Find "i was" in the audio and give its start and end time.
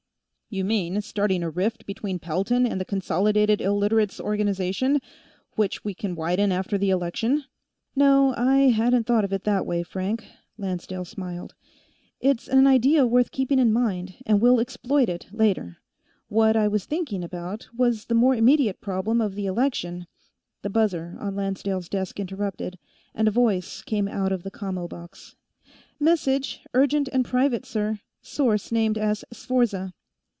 16.57-16.83